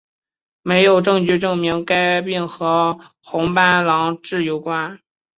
[0.63, 4.99] 没有证据证明该病和红斑狼疮有关。